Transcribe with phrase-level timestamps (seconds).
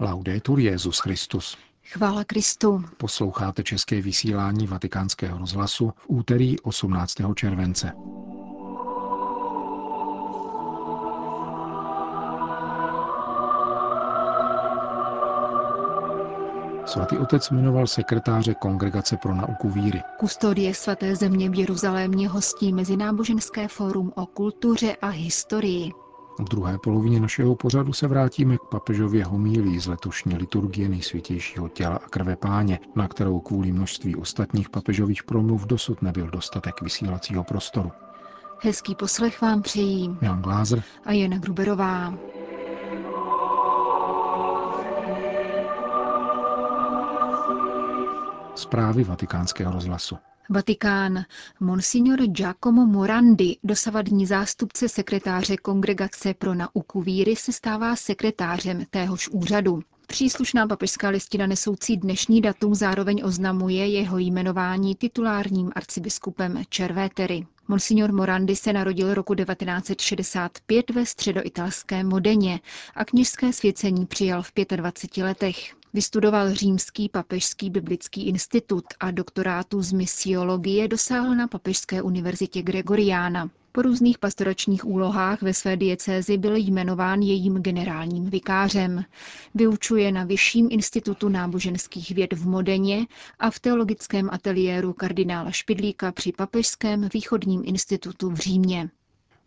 [0.00, 1.56] Laudetur Jezus Christus.
[1.84, 2.84] Chvála Kristu.
[2.96, 7.14] Posloucháte české vysílání Vatikánského rozhlasu v úterý 18.
[7.34, 7.92] července.
[16.86, 20.02] Svatý otec jmenoval sekretáře Kongregace pro nauku víry.
[20.18, 26.03] Kustodie svaté země v Jeruzalémě hostí Mezináboženské fórum o kultuře a historii.
[26.38, 31.96] V druhé polovině našeho pořadu se vrátíme k papežově homílii z letošní liturgie nejsvětějšího těla
[31.96, 37.92] a krve páně, na kterou kvůli množství ostatních papežových promluv dosud nebyl dostatek vysílacího prostoru.
[38.60, 42.14] Hezký poslech vám přejí Jan Glázer a Jana Gruberová.
[48.54, 50.16] Zprávy vatikánského rozhlasu.
[50.50, 51.24] Vatikán.
[51.60, 59.82] Monsignor Giacomo Morandi, dosavadní zástupce sekretáře Kongregace pro nauku víry, se stává sekretářem téhož úřadu.
[60.06, 67.46] Příslušná papežská listina nesoucí dnešní datum zároveň oznamuje jeho jmenování titulárním arcibiskupem Červétery.
[67.68, 72.60] Monsignor Morandi se narodil roku 1965 ve středoitalském Modeně
[72.94, 75.74] a kněžské svěcení přijal v 25 letech.
[75.94, 83.50] Vystudoval Římský papežský biblický institut a doktorátu z misiologie dosáhl na Papežské univerzitě Gregoriána.
[83.72, 89.04] Po různých pastoračních úlohách ve své diecézi byl jmenován jejím generálním vikářem.
[89.54, 93.06] Vyučuje na Vyšším institutu náboženských věd v Modeně
[93.38, 98.90] a v teologickém ateliéru kardinála Špidlíka při Papežském východním institutu v Římě.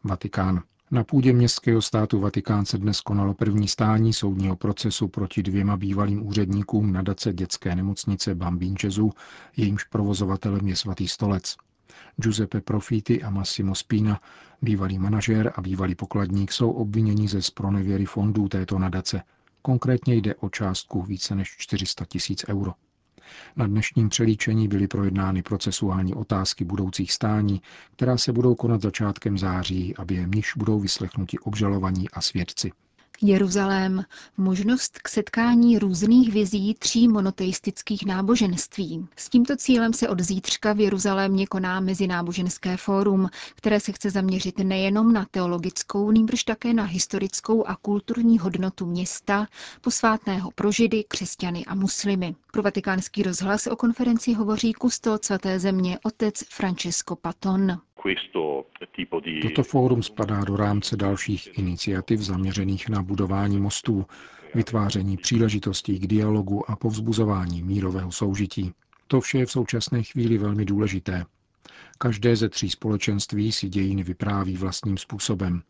[0.04, 0.64] Vatikán.
[0.92, 6.28] Na půdě městského státu Vatikán se dnes konalo první stání soudního procesu proti dvěma bývalým
[6.28, 9.12] úředníkům nadace dětské nemocnice Bambín Gesù,
[9.58, 11.56] jejímž provozovatelem je svatý stolec.
[12.18, 14.22] Giuseppe Profiti a Massimo Spina,
[14.62, 19.22] bývalý manažér a bývalý pokladník, jsou obviněni ze spronevěry fondů této nadace.
[19.62, 22.74] Konkrétně jde o částku více než 400 tisíc euro.
[23.56, 27.62] Na dnešním přelíčení byly projednány procesuální otázky budoucích stání,
[27.96, 32.72] která se budou konat začátkem září a během nichž budou vyslechnuti obžalovaní a svědci.
[33.22, 34.04] Jeruzalém.
[34.38, 39.08] Možnost k setkání různých vizí tří monoteistických náboženství.
[39.16, 44.58] S tímto cílem se od zítřka v Jeruzalémě koná Mezináboženské fórum, které se chce zaměřit
[44.58, 49.48] nejenom na teologickou, nýbrž také na historickou a kulturní hodnotu města,
[49.82, 52.36] posvátného pro židy, křesťany a muslimy.
[52.52, 57.78] Pro vatikánský rozhlas o konferenci hovoří kustol svaté země otec Francesco Paton.
[59.42, 64.06] Toto fórum spadá do rámce dalších iniciativ zaměřených na budování mostů,
[64.56, 68.74] vytváření příležitostí k dialogu a povzbuzování mírového soužití.
[69.08, 71.26] To vše je v současné chvíli velmi důležité.
[71.98, 75.64] Každé ze tří společenství si dějiny vypráví vlastním způsobem.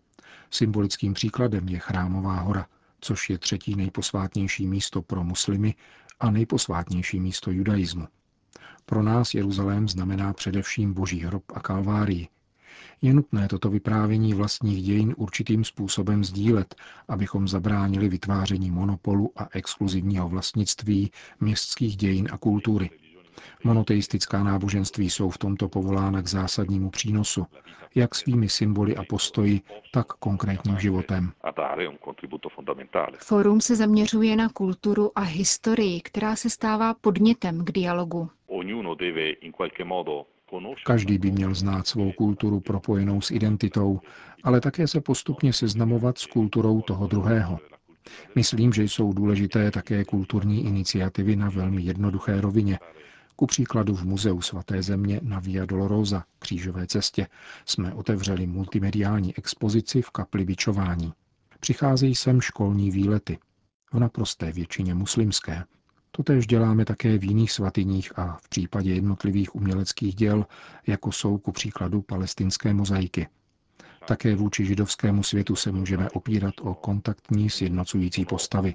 [0.51, 2.67] Symbolickým příkladem je Chrámová hora,
[3.01, 5.75] což je třetí nejposvátnější místo pro muslimy
[6.19, 8.07] a nejposvátnější místo judaismu.
[8.89, 12.27] Pro nás Jeruzalém znamená především boží hrob a kalvárii.
[13.01, 16.75] Je nutné toto vyprávění vlastních dějin určitým způsobem sdílet,
[17.07, 22.89] abychom zabránili vytváření monopolu a exkluzivního vlastnictví městských dějin a kultury.
[23.63, 27.45] Monoteistická náboženství jsou v tomto povolána k zásadnímu přínosu,
[27.95, 29.61] jak svými symboly a postoji,
[29.93, 31.31] tak konkrétním životem.
[33.19, 38.29] Fórum se zaměřuje na kulturu a historii, která se stává podnětem k dialogu.
[40.85, 43.99] Každý by měl znát svou kulturu propojenou s identitou,
[44.43, 47.59] ale také se postupně seznamovat s kulturou toho druhého.
[48.35, 52.79] Myslím, že jsou důležité také kulturní iniciativy na velmi jednoduché rovině.
[53.39, 57.27] Ku příkladu v Muzeu svaté země na Via Dolorosa, křížové cestě,
[57.65, 61.13] jsme otevřeli multimediální expozici v kapli bičování.
[61.59, 63.37] Přicházejí sem školní výlety,
[63.93, 65.63] v naprosté většině muslimské.
[66.11, 70.45] Totež děláme také v jiných svatyních a v případě jednotlivých uměleckých děl,
[70.87, 73.27] jako jsou ku příkladu palestinské mozaiky.
[74.07, 78.73] Také vůči židovskému světu se můžeme opírat o kontaktní sjednocující postavy.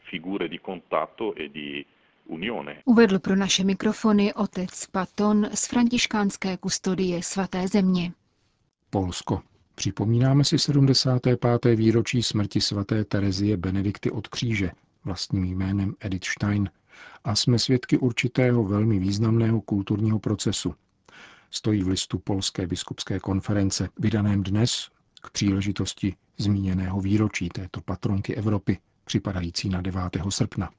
[2.84, 8.12] Uvedl pro naše mikrofony otec Paton z františkánské kustodie svaté země.
[8.90, 9.42] Polsko.
[9.74, 11.64] Připomínáme si 75.
[11.76, 14.70] výročí smrti svaté Terezie Benedikty od kříže,
[15.04, 16.70] vlastním jménem Edith Stein,
[17.24, 20.74] a jsme svědky určitého velmi významného kulturního procesu.
[21.50, 24.88] Stojí v listu Polské biskupské konference, vydaném dnes
[25.22, 30.02] k příležitosti zmíněného výročí této patronky Evropy, připadající na 9.
[30.28, 30.70] srpna.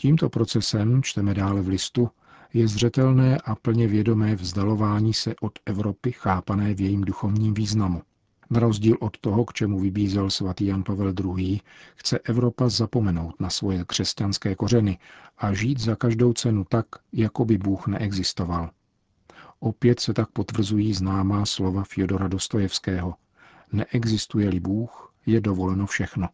[0.00, 2.10] Tímto procesem, čteme dále v listu,
[2.54, 8.02] je zřetelné a plně vědomé vzdalování se od Evropy chápané v jejím duchovním významu.
[8.50, 11.60] Na rozdíl od toho, k čemu vybízel svatý Jan Pavel II.,
[11.96, 14.98] chce Evropa zapomenout na svoje křesťanské kořeny
[15.38, 18.70] a žít za každou cenu tak, jako by Bůh neexistoval.
[19.60, 23.14] Opět se tak potvrzují známá slova Fyodora Dostojevského.
[23.72, 26.28] Neexistuje-li Bůh, je dovoleno všechno.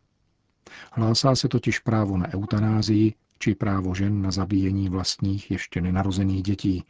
[0.92, 3.14] Hlásá se totiž právo na eutanázii
[3.44, 6.84] či právo žen na zabíjení vlastních ještě nenarozených dětí.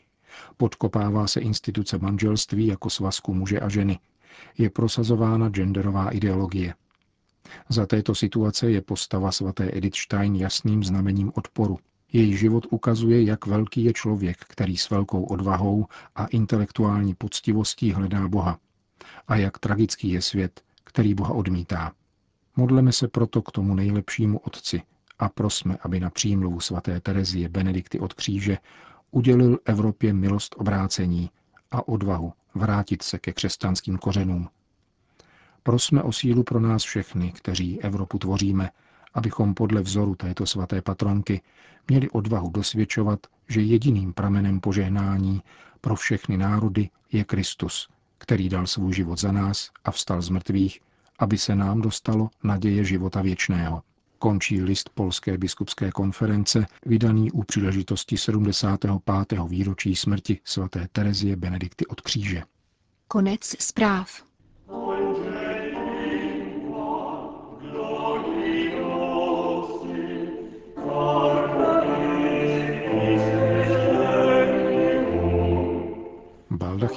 [0.57, 3.99] Podkopává se instituce manželství jako svazku muže a ženy.
[4.59, 6.75] Je prosazována genderová ideologie.
[7.69, 11.79] Za této situace je postava svaté Edith Stein jasným znamením odporu.
[12.13, 18.29] Její život ukazuje, jak velký je člověk, který s velkou odvahou a intelektuální poctivostí hledá
[18.29, 18.59] Boha.
[19.29, 21.93] A jak tragický je svět, který Boha odmítá.
[22.57, 24.83] Modleme se proto k tomu nejlepšímu Otci
[25.19, 28.59] a prosme, aby na přímluvu svaté Terezie Benedikty od kříže
[29.11, 31.31] udělil Evropě milost obrácení
[31.71, 34.49] a odvahu vrátit se ke křesťanským kořenům.
[35.63, 38.71] Prosme o sílu pro nás všechny, kteří Evropu tvoříme,
[39.15, 41.43] abychom podle vzoru této svaté patronky
[41.89, 45.43] měli odvahu dosvědčovat, že jediným pramenem požehnání
[45.81, 47.89] pro všechny národy je Kristus,
[48.19, 50.81] který dal svůj život za nás a vstal z mrtvých,
[51.19, 53.83] aby se nám dostalo naděje života věčného.
[54.25, 59.39] Končí list Polské biskupské konference, vydaný u příležitosti 75.
[59.49, 62.43] výročí smrti svaté Terezie Benedikty od kříže.
[63.09, 64.23] Konec zpráv.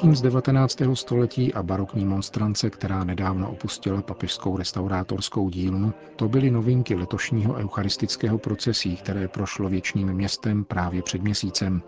[0.08, 0.82] Baldachín z 19.
[0.94, 8.38] století a barokní monstrance, která nedávno opustila papežskou restaurátorskou dílnu, to byly novinky letošního eucharistického
[8.38, 11.82] procesí, které prošlo věčným městem právě před měsícem,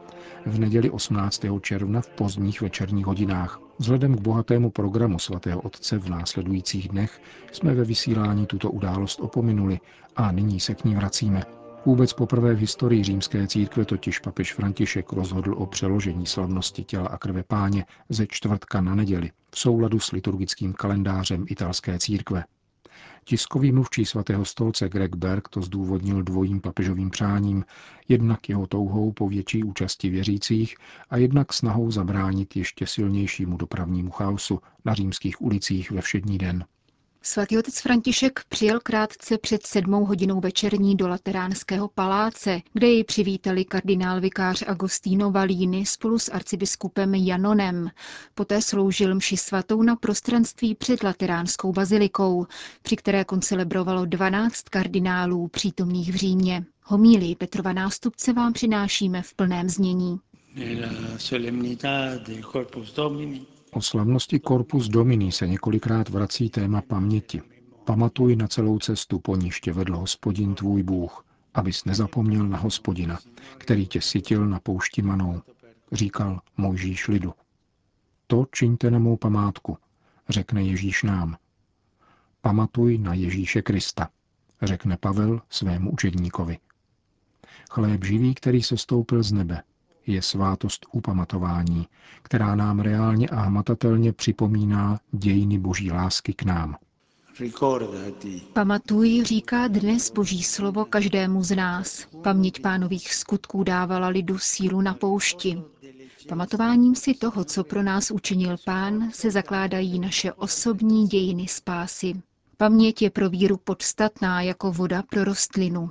[0.45, 1.41] v neděli 18.
[1.61, 3.59] června v pozdních večerních hodinách.
[3.79, 9.79] Vzhledem k bohatému programu svatého otce v následujících dnech jsme ve vysílání tuto událost opominuli
[10.15, 11.58] a nyní se k ní vracíme.
[11.89, 17.17] Vůbec poprvé v historii římské církve totiž papež František rozhodl o přeložení slavnosti těla a
[17.17, 22.43] krve páně ze čtvrtka na neděli v souladu s liturgickým kalendářem italské církve.
[23.23, 27.65] Tiskový mluvčí svatého stolce Greg Berg to zdůvodnil dvojím papežovým přáním,
[28.07, 30.75] jednak jeho touhou po větší účasti věřících
[31.09, 36.65] a jednak snahou zabránit ještě silnějšímu dopravnímu chaosu na římských ulicích ve všední den.
[37.21, 43.65] Svatý otec František přijel krátce před sedmou hodinou večerní do Lateránského paláce, kde jej přivítali
[43.65, 47.89] kardinál vikář Agostino Valíny spolu s arcibiskupem Janonem.
[48.35, 52.45] Poté sloužil mši svatou na prostranství před Lateránskou bazilikou,
[52.81, 56.65] při které koncelebrovalo 12 kardinálů přítomných v Římě.
[56.83, 60.19] Homílii Petrova nástupce vám přinášíme v plném znění.
[63.71, 67.41] O slavnosti Corpus Domini se několikrát vrací téma paměti.
[67.85, 73.19] Pamatuj na celou cestu, po níž tě vedl hospodin tvůj Bůh, abys nezapomněl na hospodina,
[73.57, 75.41] který tě sytil na poušti manou,
[75.91, 77.33] říkal Mojžíš lidu.
[78.27, 79.77] To čiňte na mou památku,
[80.29, 81.37] řekne Ježíš nám.
[82.41, 84.09] Pamatuj na Ježíše Krista,
[84.61, 86.57] řekne Pavel svému učedníkovi.
[87.71, 89.61] Chléb živý, který se stoupil z nebe,
[90.09, 91.87] je svátost upamatování,
[92.21, 96.75] která nám reálně a hmatatelně připomíná dějiny boží lásky k nám.
[98.53, 102.05] Pamatuj, říká dnes boží slovo každému z nás.
[102.23, 105.61] Paměť pánových skutků dávala lidu sílu na poušti.
[106.29, 112.21] Pamatováním si toho, co pro nás učinil pán, se zakládají naše osobní dějiny spásy.
[112.57, 115.89] Paměť je pro víru podstatná jako voda pro rostlinu.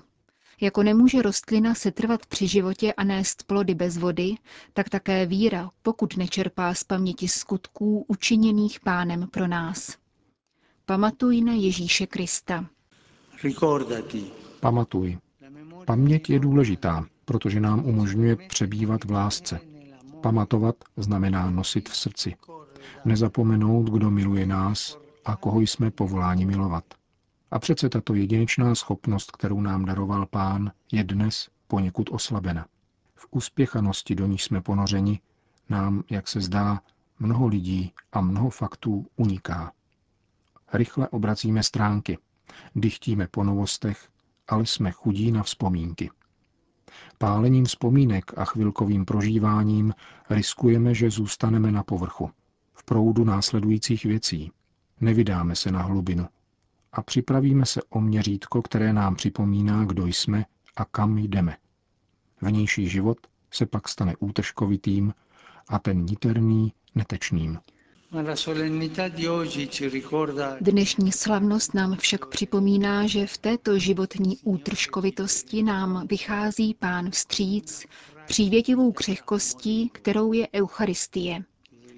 [0.60, 4.34] Jako nemůže rostlina setrvat při životě a nést plody bez vody,
[4.72, 9.96] tak také víra, pokud nečerpá z paměti skutků učiněných pánem pro nás.
[10.86, 12.66] Pamatuj na Ježíše Krista.
[14.60, 15.18] Pamatuj.
[15.86, 19.60] Paměť je důležitá, protože nám umožňuje přebývat v lásce.
[20.22, 22.34] Pamatovat znamená nosit v srdci.
[23.04, 26.84] Nezapomenout, kdo miluje nás a koho jsme povoláni milovat.
[27.50, 32.66] A přece tato jedinečná schopnost, kterou nám daroval pán, je dnes poněkud oslabena.
[33.14, 35.20] V uspěchanosti, do níž jsme ponořeni,
[35.68, 36.80] nám, jak se zdá,
[37.18, 39.72] mnoho lidí a mnoho faktů uniká.
[40.72, 42.18] Rychle obracíme stránky,
[42.74, 44.08] dychtíme po novostech,
[44.48, 46.10] ale jsme chudí na vzpomínky.
[47.18, 49.94] Pálením vzpomínek a chvilkovým prožíváním
[50.30, 52.30] riskujeme, že zůstaneme na povrchu,
[52.74, 54.52] v proudu následujících věcí.
[55.00, 56.28] Nevydáme se na hlubinu,
[56.92, 60.44] a připravíme se o měřítko, které nám připomíná, kdo jsme
[60.76, 61.56] a kam jdeme.
[62.42, 63.18] Vnější život
[63.50, 65.14] se pak stane útržkovitým
[65.68, 67.58] a ten niterný netečným.
[70.60, 77.86] Dnešní slavnost nám však připomíná, že v této životní útržkovitosti nám vychází pán vstříc
[78.26, 81.44] přívětivou křehkostí, kterou je Eucharistie.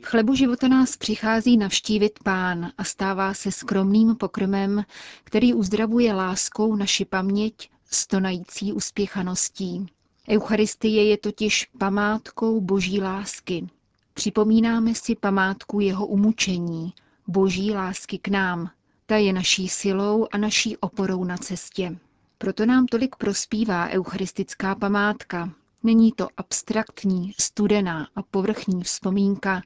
[0.02, 4.85] V chlebu života nás přichází navštívit pán a stává se skromným pokrmem,
[5.25, 9.87] který uzdravuje láskou naši paměť stonající uspěchaností.
[10.30, 13.66] Eucharistie je totiž památkou boží lásky.
[14.14, 16.92] Připomínáme si památku jeho umučení,
[17.26, 18.71] boží lásky k nám.
[19.07, 21.99] Ta je naší silou a naší oporou na cestě.
[22.38, 25.50] Proto nám tolik prospívá eucharistická památka.
[25.83, 29.63] Není to abstraktní, studená a povrchní vzpomínka,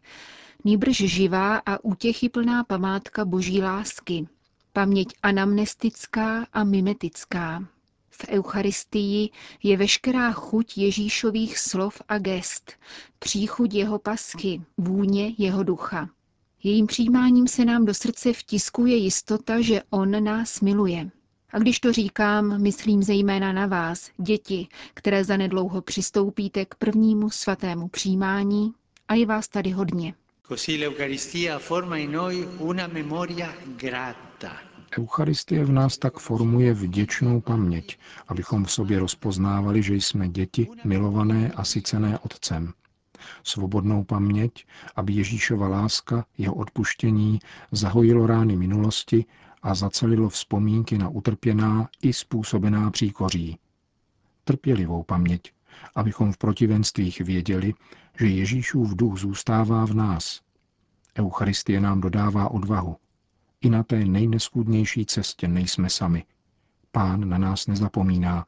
[0.64, 4.28] nýbrž živá a útěchyplná památka boží lásky.
[4.72, 7.64] Paměť anamnestická a mimetická.
[8.10, 9.30] V Eucharistii
[9.62, 12.72] je veškerá chuť Ježíšových slov a gest,
[13.18, 16.08] příchuť jeho pasky, vůně jeho ducha.
[16.62, 21.10] Jejím přijímáním se nám do srdce vtiskuje jistota, že on nás miluje.
[21.54, 27.88] A když to říkám, myslím zejména na vás, děti, které zanedlouho přistoupíte k prvnímu svatému
[27.88, 28.72] přijímání,
[29.08, 30.14] a je vás tady hodně.
[34.98, 41.52] Eucharistie v nás tak formuje vděčnou paměť, abychom v sobě rozpoznávali, že jsme děti, milované
[41.56, 42.72] a sycené Otcem.
[43.42, 47.38] Svobodnou paměť, aby Ježíšova láska, jeho odpuštění
[47.72, 49.24] zahojilo rány minulosti
[49.64, 53.58] a zacelilo vzpomínky na utrpěná i způsobená příkoří.
[54.44, 55.52] Trpělivou paměť,
[55.94, 57.74] abychom v protivenstvích věděli,
[58.18, 60.40] že Ježíšův duch zůstává v nás.
[61.18, 62.96] Eucharistie nám dodává odvahu,
[63.60, 66.24] i na té nejneskudnější cestě nejsme sami.
[66.92, 68.46] Pán na nás nezapomíná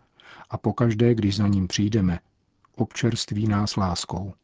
[0.51, 2.19] a pokaždé, když za ním přijdeme,
[2.75, 4.35] občerství nás láskou.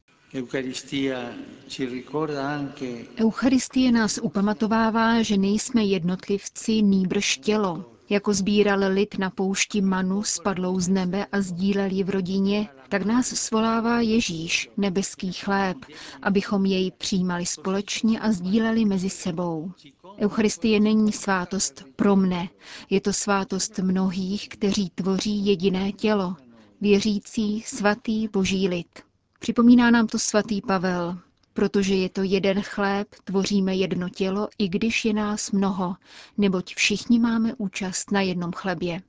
[3.21, 10.81] Eucharistie nás upamatovává, že nejsme jednotlivci, nýbrž tělo, jako sbíral lid na poušti manu spadlou
[10.81, 15.77] z nebe a sdílel ji v rodině, tak nás svolává Ježíš, nebeský chléb,
[16.23, 19.73] abychom jej přijímali společně a sdíleli mezi sebou.
[20.19, 22.49] Eucharistie není svátost pro mne,
[22.91, 26.37] je to svátost mnohých, kteří tvoří jediné tělo,
[26.81, 29.12] věřící svatý boží lid.
[29.43, 31.19] Připomíná nám to svatý Pavel,
[31.53, 35.97] protože je to jeden chléb, tvoříme jedno tělo, i když je nás mnoho,
[36.39, 39.03] neboť všichni máme účast na jednom chlebě.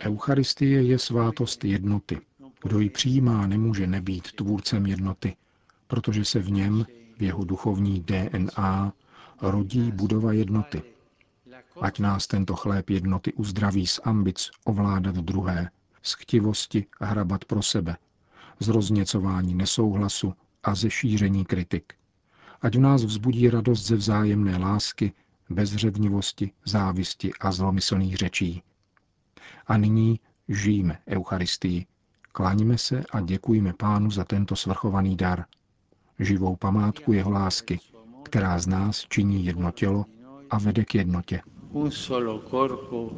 [0.00, 2.20] Eucharistie je svátost jednoty.
[2.62, 5.36] Kdo ji přijímá, nemůže nebýt tvůrcem jednoty,
[5.86, 6.86] protože se v něm,
[7.18, 8.92] v jeho duchovní DNA,
[9.42, 10.82] rodí budova jednoty.
[11.80, 15.70] Ať nás tento chléb jednoty uzdraví z ambic ovládat druhé,
[16.08, 17.96] z chtivosti hrabat pro sebe,
[18.60, 21.92] z rozněcování nesouhlasu a ze šíření kritik.
[22.62, 25.12] Ať v nás vzbudí radost ze vzájemné lásky,
[25.50, 28.62] bezřevnivosti, závisti a zlomyslných řečí.
[29.66, 31.86] A nyní žijeme Eucharistii.
[32.32, 35.44] Kláníme se a děkujeme Pánu za tento svrchovaný dar,
[36.18, 37.80] živou památku jeho lásky,
[38.22, 40.04] která z nás činí jedno tělo
[40.50, 41.40] a vede k jednotě.
[41.70, 43.10] Un solo corpo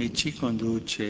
[0.00, 1.04] e ci conduce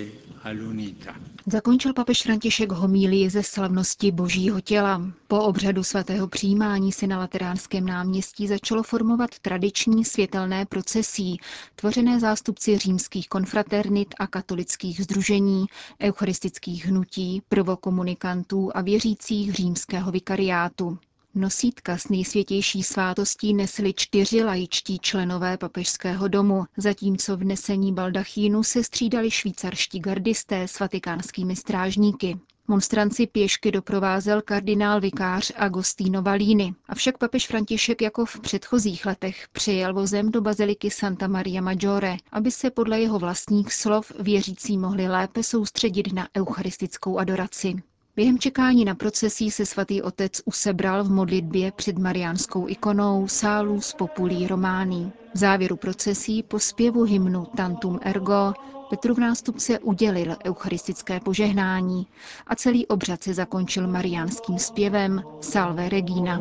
[1.46, 5.02] Zakončil papež František homílii ze slavnosti Božího těla.
[5.28, 11.40] Po obřadu svatého přijímání se na Lateránském náměstí začalo formovat tradiční světelné procesí,
[11.76, 15.66] tvořené zástupci římských konfraternit a katolických združení,
[16.02, 20.98] eucharistických hnutí, prvokomunikantů a věřících římského vikariátu.
[21.38, 28.84] Nosítka s nejsvětější svátostí nesli čtyři laičtí členové papežského domu, zatímco v nesení baldachínu se
[28.84, 32.38] střídali švýcarští gardisté s vatikánskými strážníky.
[32.68, 39.94] Monstranci pěšky doprovázel kardinál vikář Agostino Valíny, avšak papež František jako v předchozích letech přijel
[39.94, 45.42] vozem do baziliky Santa Maria Maggiore, aby se podle jeho vlastních slov věřící mohli lépe
[45.42, 47.82] soustředit na eucharistickou adoraci.
[48.18, 53.92] Během čekání na procesí se svatý otec usebral v modlitbě před mariánskou ikonou sálu z
[53.92, 55.12] populí Romání.
[55.34, 58.52] V závěru procesí po zpěvu hymnu Tantum Ergo
[58.90, 62.06] Petrův nástupce udělil eucharistické požehnání
[62.46, 66.40] a celý obřad se zakončil mariánským zpěvem Salve Regina.